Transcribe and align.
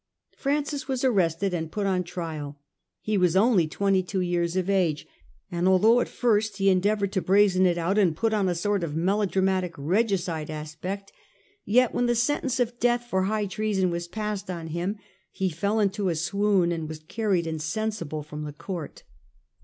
Francis 0.35 0.87
was 0.87 1.03
arrested 1.03 1.53
and 1.53 1.71
put 1.71 1.85
on 1.85 2.03
trial. 2.03 2.59
He 3.01 3.19
was 3.19 3.35
only 3.35 3.67
twenty 3.67 4.01
two 4.01 4.21
years 4.21 4.55
of 4.55 4.67
age, 4.67 5.05
and 5.51 5.67
although 5.67 5.99
at 5.99 6.07
first 6.09 6.57
he 6.57 6.69
endeavoured 6.71 7.11
to 7.11 7.21
brazen 7.21 7.67
it 7.67 7.77
out 7.77 7.99
and 7.99 8.15
put 8.15 8.33
on 8.33 8.49
a 8.49 8.55
sort 8.55 8.83
of 8.83 8.95
melodramatic 8.95 9.75
regicide 9.77 10.49
aspect, 10.49 11.11
yet 11.65 11.93
when 11.93 12.07
the 12.07 12.15
sentence 12.15 12.59
of 12.59 12.79
death 12.79 13.03
for 13.05 13.25
high 13.25 13.45
treason 13.45 13.91
was 13.91 14.07
passed 14.07 14.49
on 14.49 14.69
him 14.69 14.97
he 15.29 15.49
fell 15.51 15.79
into 15.79 16.09
a 16.09 16.15
swoon 16.15 16.71
and 16.71 16.89
was 16.89 17.03
carried 17.07 17.45
insensible 17.45 18.23
from 18.23 18.43
the 18.43 18.53
court. 18.53 19.03